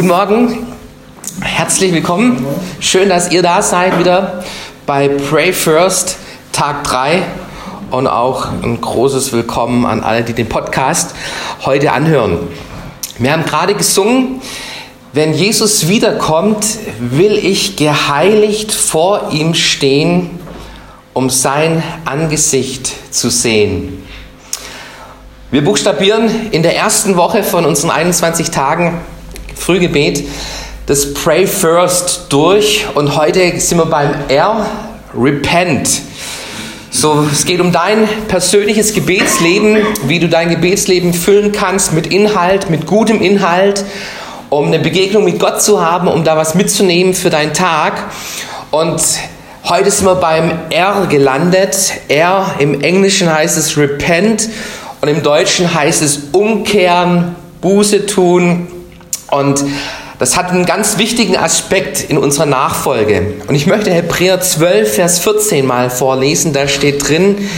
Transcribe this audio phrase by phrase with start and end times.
[0.00, 0.66] Guten Morgen,
[1.42, 2.46] herzlich willkommen.
[2.80, 4.42] Schön, dass ihr da seid wieder
[4.86, 6.16] bei Pray First
[6.52, 7.22] Tag 3
[7.90, 11.14] und auch ein großes Willkommen an alle, die den Podcast
[11.66, 12.38] heute anhören.
[13.18, 14.40] Wir haben gerade gesungen,
[15.12, 16.64] wenn Jesus wiederkommt,
[16.98, 20.30] will ich geheiligt vor ihm stehen,
[21.12, 24.02] um sein Angesicht zu sehen.
[25.50, 28.98] Wir buchstabieren in der ersten Woche von unseren 21 Tagen
[29.60, 30.24] Frühgebet
[30.86, 34.66] das Pray First durch und heute sind wir beim R,
[35.14, 36.00] Repent.
[36.90, 42.70] So, es geht um dein persönliches Gebetsleben, wie du dein Gebetsleben füllen kannst mit Inhalt,
[42.70, 43.84] mit gutem Inhalt,
[44.48, 48.10] um eine Begegnung mit Gott zu haben, um da was mitzunehmen für deinen Tag.
[48.70, 49.00] Und
[49.68, 51.92] heute sind wir beim R gelandet.
[52.08, 54.48] R im Englischen heißt es Repent
[55.02, 58.79] und im Deutschen heißt es umkehren, Buße tun.
[59.30, 59.64] Und
[60.18, 63.34] das hat einen ganz wichtigen Aspekt in unserer Nachfolge.
[63.46, 66.52] Und ich möchte Hebräer 12, Vers 14 mal vorlesen.
[66.52, 67.48] Da steht drin,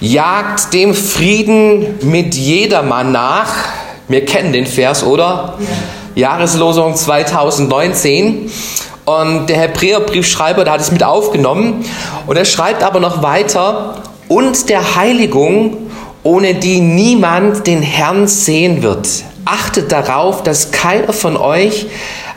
[0.00, 3.54] jagt dem Frieden mit jedermann nach.
[4.08, 5.56] Wir kennen den Vers, oder?
[6.14, 6.30] Ja.
[6.32, 8.50] Jahreslosung 2019.
[9.06, 11.84] Und der Hebräerbriefschreiber, der hat es mit aufgenommen.
[12.26, 15.90] Und er schreibt aber noch weiter, und der Heiligung,
[16.22, 19.08] ohne die niemand den Herrn sehen wird.
[19.44, 21.86] Achtet darauf, dass keiner von euch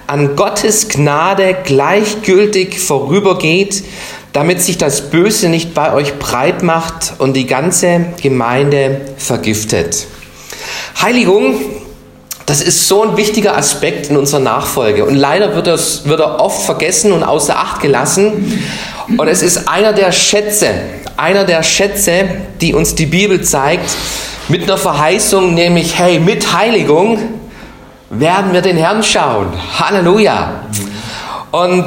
[0.07, 3.83] an Gottes Gnade gleichgültig vorübergeht,
[4.33, 10.07] damit sich das Böse nicht bei euch breit macht und die ganze Gemeinde vergiftet.
[11.01, 11.55] Heiligung,
[12.45, 16.41] das ist so ein wichtiger Aspekt in unserer Nachfolge und leider wird, das, wird er
[16.41, 18.61] oft vergessen und außer Acht gelassen.
[19.17, 20.71] Und es ist einer der Schätze,
[21.15, 22.25] einer der Schätze,
[22.59, 23.89] die uns die Bibel zeigt,
[24.49, 27.17] mit einer Verheißung, nämlich, hey, mit Heiligung
[28.09, 29.47] werden wir den Herrn schauen.
[29.79, 30.63] Halleluja.
[31.51, 31.85] Und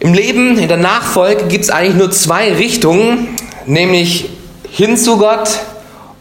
[0.00, 3.28] im Leben, in der Nachfolge gibt es eigentlich nur zwei Richtungen,
[3.66, 4.30] nämlich
[4.70, 5.48] hin zu Gott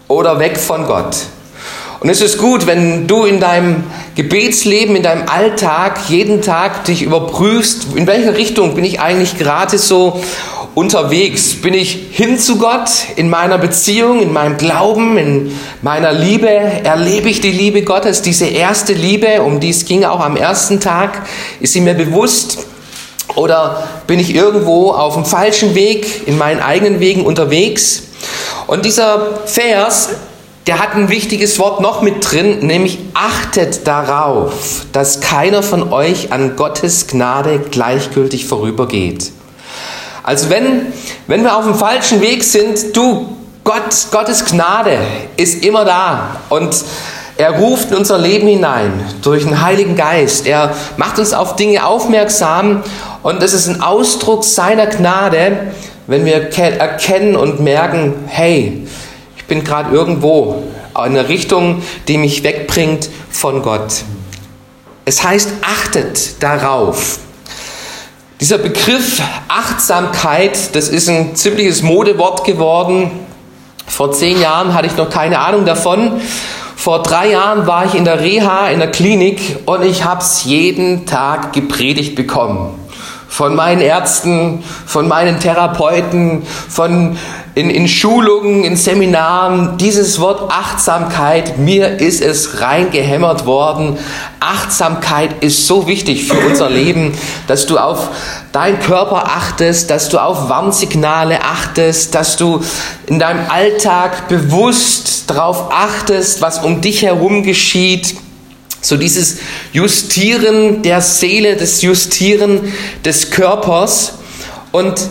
[0.07, 1.17] oder weg von Gott.
[1.99, 3.83] Und es ist gut, wenn du in deinem
[4.15, 9.77] Gebetsleben, in deinem Alltag jeden Tag dich überprüfst, in welche Richtung bin ich eigentlich gerade
[9.77, 10.21] so
[10.75, 11.61] unterwegs?
[11.61, 16.49] Bin ich hin zu Gott in meiner Beziehung, in meinem Glauben, in meiner Liebe?
[16.49, 20.79] Erlebe ich die Liebe Gottes, diese erste Liebe, um die es ging auch am ersten
[20.79, 21.23] Tag?
[21.59, 22.65] Ist sie mir bewusst?
[23.35, 28.03] Oder bin ich irgendwo auf dem falschen Weg, in meinen eigenen Wegen unterwegs?
[28.67, 30.09] Und dieser Vers,
[30.67, 36.31] der hat ein wichtiges Wort noch mit drin, nämlich achtet darauf, dass keiner von euch
[36.31, 39.31] an Gottes Gnade gleichgültig vorübergeht.
[40.23, 40.93] Also wenn,
[41.27, 44.97] wenn wir auf dem falschen Weg sind, du, Gott, Gottes Gnade
[45.37, 46.75] ist immer da und
[47.37, 48.91] er ruft in unser Leben hinein
[49.21, 50.45] durch den Heiligen Geist.
[50.45, 52.83] Er macht uns auf Dinge aufmerksam
[53.21, 55.73] und es ist ein Ausdruck seiner Gnade,
[56.07, 58.85] wenn wir erkennen und merken, hey,
[59.37, 60.63] ich bin gerade irgendwo
[60.95, 64.03] in einer Richtung, die mich wegbringt von Gott.
[65.05, 67.19] Es heißt, achtet darauf.
[68.43, 73.09] Dieser Begriff Achtsamkeit, das ist ein ziemliches Modewort geworden.
[73.87, 76.19] Vor zehn Jahren hatte ich noch keine Ahnung davon.
[76.75, 80.43] Vor drei Jahren war ich in der Reha, in der Klinik und ich habe es
[80.43, 82.82] jeden Tag gepredigt bekommen
[83.33, 87.17] von meinen Ärzten, von meinen Therapeuten, von
[87.55, 93.97] in, in Schulungen, in Seminaren, dieses Wort Achtsamkeit, mir ist es reingehämmert worden.
[94.39, 97.17] Achtsamkeit ist so wichtig für unser Leben,
[97.47, 98.09] dass du auf
[98.51, 102.63] deinen Körper achtest, dass du auf Warnsignale achtest, dass du
[103.07, 108.15] in deinem Alltag bewusst darauf achtest, was um dich herum geschieht.
[108.83, 109.37] So dieses
[109.71, 112.73] Justieren der Seele, das Justieren
[113.05, 114.15] des Körpers.
[114.73, 115.07] Und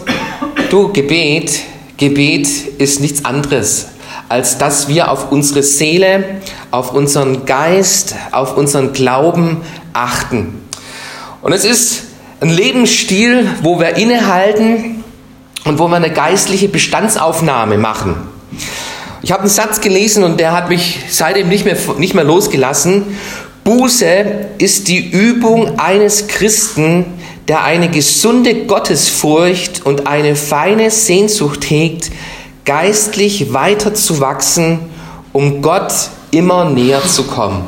[0.69, 1.61] du, Gebet,
[1.97, 3.87] Gebet ist nichts anderes,
[4.29, 9.63] als dass wir auf unsere Seele, auf unseren Geist, auf unseren Glauben
[9.95, 10.61] achten.
[11.41, 12.03] Und es ist
[12.41, 15.03] ein Lebensstil, wo wir innehalten
[15.65, 18.17] und wo wir eine geistliche Bestandsaufnahme machen.
[19.23, 23.17] Ich habe einen Satz gelesen und der hat mich seitdem nicht mehr, nicht mehr losgelassen.
[23.65, 24.25] Buße
[24.59, 27.05] ist die Übung eines Christen,
[27.47, 32.11] der eine gesunde Gottesfurcht und eine feine Sehnsucht hegt,
[32.65, 34.81] geistlich weiter zu wachsen,
[35.33, 35.93] um Gott
[36.31, 37.67] immer näher zu kommen.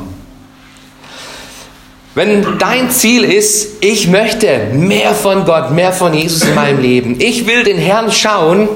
[2.13, 7.17] Wenn dein Ziel ist, ich möchte mehr von Gott, mehr von Jesus in meinem Leben,
[7.19, 8.69] ich will den Herrn schauen,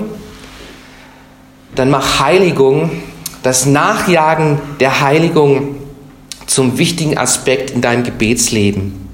[1.76, 2.92] dann mach Heiligung,
[3.44, 5.79] das Nachjagen der Heiligung
[6.50, 9.08] zum wichtigen Aspekt in deinem Gebetsleben.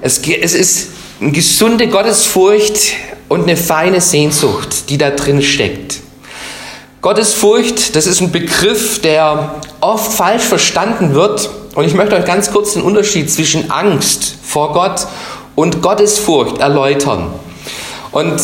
[0.00, 0.88] Es, es ist
[1.20, 2.94] eine gesunde Gottesfurcht
[3.28, 6.00] und eine feine Sehnsucht, die da drin steckt.
[7.00, 11.50] Gottesfurcht, das ist ein Begriff, der oft falsch verstanden wird.
[11.74, 15.06] Und ich möchte euch ganz kurz den Unterschied zwischen Angst vor Gott
[15.54, 17.26] und Gottesfurcht erläutern.
[18.10, 18.40] Und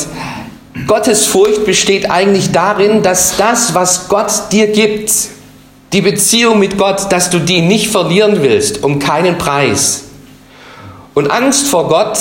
[0.87, 5.11] Gottesfurcht besteht eigentlich darin, dass das, was Gott dir gibt,
[5.93, 10.05] die Beziehung mit Gott, dass du die nicht verlieren willst, um keinen Preis.
[11.15, 12.19] Und Angst vor Gott,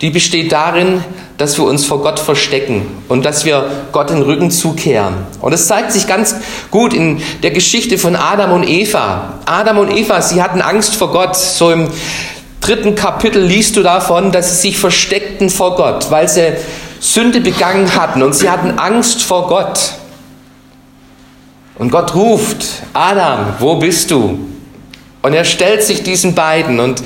[0.00, 1.04] die besteht darin,
[1.38, 5.14] dass wir uns vor Gott verstecken und dass wir Gott den Rücken zukehren.
[5.40, 6.34] Und es zeigt sich ganz
[6.70, 9.34] gut in der Geschichte von Adam und Eva.
[9.46, 11.36] Adam und Eva, sie hatten Angst vor Gott.
[11.36, 11.88] So im
[12.60, 16.54] dritten Kapitel liest du davon, dass sie sich versteckten vor Gott, weil sie
[17.00, 19.92] Sünde begangen hatten und sie hatten Angst vor Gott.
[21.78, 24.48] Und Gott ruft, Adam, wo bist du?
[25.22, 27.02] Und er stellt sich diesen beiden und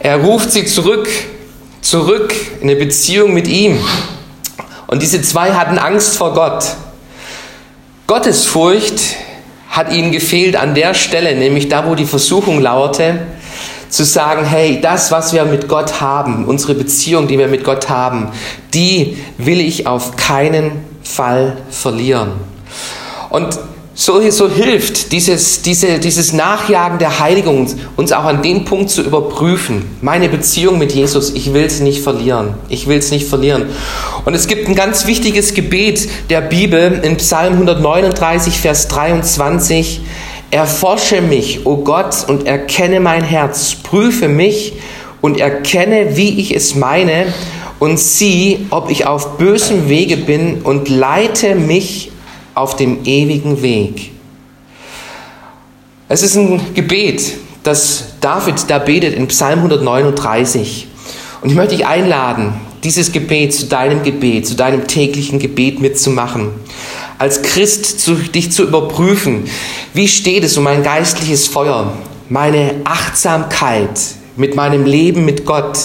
[0.00, 1.08] er ruft sie zurück,
[1.82, 3.78] zurück in eine Beziehung mit ihm.
[4.86, 6.76] Und diese zwei hatten Angst vor Gott.
[8.06, 9.00] Gottesfurcht
[9.68, 13.18] hat ihnen gefehlt an der Stelle, nämlich da, wo die Versuchung lauerte,
[13.90, 17.88] zu sagen, hey, das, was wir mit Gott haben, unsere Beziehung, die wir mit Gott
[17.88, 18.28] haben,
[18.72, 22.32] die will ich auf keinen Fall verlieren.
[23.28, 23.58] Und
[23.98, 27.66] so, so hilft dieses, diese, dieses Nachjagen der Heiligung
[27.96, 29.86] uns auch an dem Punkt zu überprüfen.
[30.02, 32.52] Meine Beziehung mit Jesus, ich will es nicht verlieren.
[32.68, 33.64] Ich will es nicht verlieren.
[34.26, 40.02] Und es gibt ein ganz wichtiges Gebet der Bibel in Psalm 139, Vers 23.
[40.50, 43.76] Erforsche mich, o oh Gott, und erkenne mein Herz.
[43.82, 44.74] Prüfe mich
[45.22, 47.32] und erkenne, wie ich es meine,
[47.78, 52.10] und sieh, ob ich auf bösem Wege bin, und leite mich
[52.56, 54.12] auf dem ewigen Weg.
[56.08, 60.88] Es ist ein Gebet, das David da betet in Psalm 139.
[61.42, 66.48] Und ich möchte dich einladen, dieses Gebet zu deinem Gebet, zu deinem täglichen Gebet mitzumachen.
[67.18, 69.44] Als Christ zu, dich zu überprüfen,
[69.92, 71.92] wie steht es um mein geistliches Feuer,
[72.30, 74.00] meine Achtsamkeit
[74.36, 75.78] mit meinem Leben mit Gott,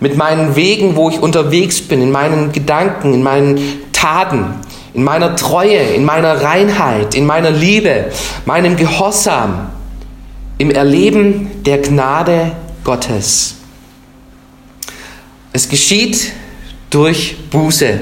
[0.00, 3.58] mit meinen Wegen, wo ich unterwegs bin, in meinen Gedanken, in meinen
[3.92, 4.54] Taten
[4.94, 8.06] in meiner Treue, in meiner Reinheit, in meiner Liebe,
[8.44, 9.70] meinem Gehorsam,
[10.58, 12.52] im Erleben der Gnade
[12.84, 13.56] Gottes.
[15.52, 16.32] Es geschieht
[16.90, 18.00] durch Buße,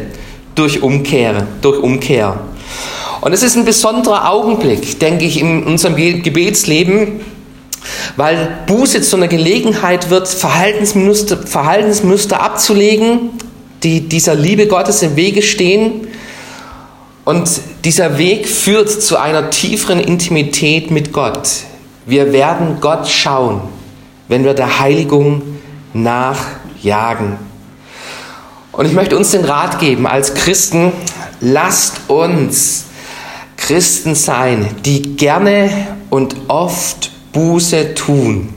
[0.54, 2.40] durch Umkehr, durch Umkehr.
[3.20, 7.20] Und es ist ein besonderer Augenblick, denke ich, in unserem Gebetsleben,
[8.16, 13.30] weil Buße zu einer Gelegenheit wird, Verhaltensmuster, Verhaltensmuster abzulegen,
[13.82, 16.08] die dieser Liebe Gottes im Wege stehen
[17.30, 17.48] und
[17.84, 21.48] dieser Weg führt zu einer tieferen Intimität mit Gott.
[22.04, 23.60] Wir werden Gott schauen,
[24.26, 25.40] wenn wir der Heiligung
[25.92, 27.36] nachjagen.
[28.72, 30.90] Und ich möchte uns den Rat geben als Christen,
[31.40, 32.86] lasst uns
[33.56, 35.70] Christen sein, die gerne
[36.10, 38.52] und oft Buße tun,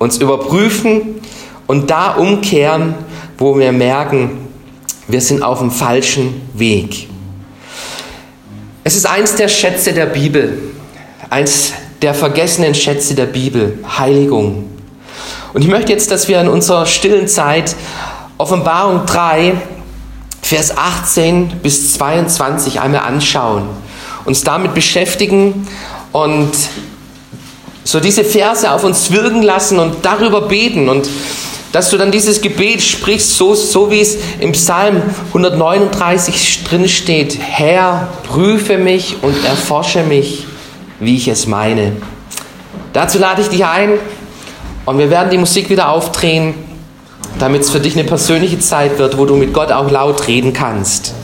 [0.00, 1.20] uns überprüfen
[1.68, 2.94] und da umkehren,
[3.36, 4.48] wo wir merken,
[5.06, 7.08] wir sind auf dem falschen Weg.
[8.84, 10.58] Es ist eins der Schätze der Bibel,
[11.30, 14.68] eins der vergessenen Schätze der Bibel, Heiligung.
[15.52, 17.74] Und ich möchte jetzt, dass wir in unserer stillen Zeit
[18.38, 19.54] Offenbarung 3,
[20.42, 23.68] Vers 18 bis 22 einmal anschauen,
[24.24, 25.66] uns damit beschäftigen
[26.12, 26.52] und
[27.84, 31.08] so diese Verse auf uns wirken lassen und darüber beten und
[31.72, 37.38] dass du dann dieses Gebet sprichst, so, so wie es im Psalm 139 drin steht.
[37.40, 40.46] Herr, prüfe mich und erforsche mich,
[41.00, 41.92] wie ich es meine.
[42.92, 43.98] Dazu lade ich dich ein
[44.86, 46.54] und wir werden die Musik wieder aufdrehen,
[47.38, 50.52] damit es für dich eine persönliche Zeit wird, wo du mit Gott auch laut reden
[50.52, 51.14] kannst.